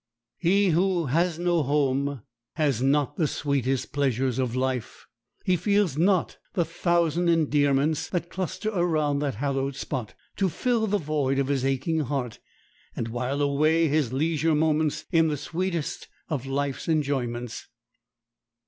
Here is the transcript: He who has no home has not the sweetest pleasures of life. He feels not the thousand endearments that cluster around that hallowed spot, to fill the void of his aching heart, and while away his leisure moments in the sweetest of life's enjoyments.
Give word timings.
He 0.39 0.69
who 0.71 1.05
has 1.05 1.37
no 1.37 1.61
home 1.61 2.23
has 2.55 2.81
not 2.81 3.17
the 3.17 3.27
sweetest 3.27 3.93
pleasures 3.93 4.39
of 4.39 4.55
life. 4.55 5.05
He 5.45 5.55
feels 5.55 5.95
not 5.95 6.39
the 6.53 6.65
thousand 6.65 7.29
endearments 7.29 8.09
that 8.09 8.31
cluster 8.31 8.71
around 8.71 9.19
that 9.19 9.35
hallowed 9.35 9.75
spot, 9.75 10.15
to 10.37 10.49
fill 10.49 10.87
the 10.87 10.97
void 10.97 11.37
of 11.37 11.49
his 11.49 11.63
aching 11.63 11.99
heart, 11.99 12.39
and 12.95 13.09
while 13.09 13.43
away 13.43 13.89
his 13.89 14.11
leisure 14.11 14.55
moments 14.55 15.05
in 15.11 15.27
the 15.27 15.37
sweetest 15.37 16.07
of 16.29 16.47
life's 16.47 16.87
enjoyments. 16.87 17.67